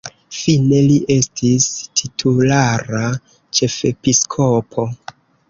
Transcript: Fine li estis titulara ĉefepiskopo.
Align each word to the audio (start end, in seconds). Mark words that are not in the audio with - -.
Fine 0.35 0.77
li 0.85 0.95
estis 1.15 1.67
titulara 2.01 3.03
ĉefepiskopo. 3.61 4.89